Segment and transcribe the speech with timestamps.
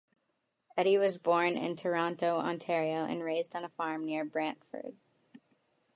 [0.75, 4.95] Eddy was born in Toronto, Ontario and raised on a farm near Brantford.